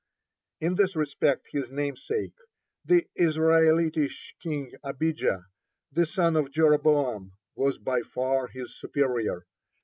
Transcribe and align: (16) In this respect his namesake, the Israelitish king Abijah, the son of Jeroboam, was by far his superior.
(16) 0.61 0.67
In 0.71 0.75
this 0.77 0.95
respect 0.95 1.47
his 1.51 1.71
namesake, 1.71 2.33
the 2.83 3.07
Israelitish 3.15 4.35
king 4.39 4.71
Abijah, 4.83 5.45
the 5.91 6.07
son 6.07 6.35
of 6.35 6.49
Jeroboam, 6.49 7.33
was 7.53 7.77
by 7.77 8.01
far 8.01 8.47
his 8.47 8.75
superior. 8.79 9.45